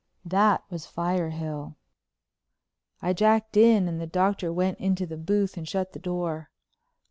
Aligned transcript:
That 0.25 0.63
was 0.71 0.87
Firehill. 0.87 1.75
I 3.03 3.13
jacked 3.13 3.55
in 3.55 3.87
and 3.87 4.01
the 4.01 4.07
Doctor 4.07 4.51
went 4.51 4.79
into 4.79 5.05
the 5.05 5.15
booth 5.15 5.57
and 5.57 5.69
shut 5.69 5.93
the 5.93 5.99
door. 5.99 6.49